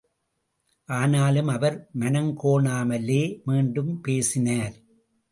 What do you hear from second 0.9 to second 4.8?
ஆனாலும் அவர் மனங்கோணாமலே மீண்டும் பேசினார்.